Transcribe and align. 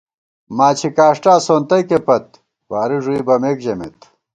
ماچھی 0.57 0.89
کاݭٹا 0.97 1.33
سونتَئیکےپت 1.45 2.25
واری 2.69 2.97
ݫُوئی 3.03 3.21
بَمېک 3.27 3.57
ژمېت 3.63 3.97